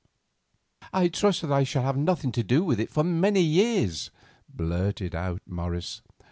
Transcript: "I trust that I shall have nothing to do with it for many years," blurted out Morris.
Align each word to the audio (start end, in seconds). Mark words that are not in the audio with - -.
"I 0.91 1.09
trust 1.09 1.43
that 1.43 1.51
I 1.51 1.63
shall 1.63 1.83
have 1.83 1.95
nothing 1.95 2.31
to 2.31 2.41
do 2.41 2.63
with 2.63 2.79
it 2.79 2.89
for 2.89 3.03
many 3.03 3.41
years," 3.43 4.09
blurted 4.49 5.13
out 5.13 5.43
Morris. 5.45 6.01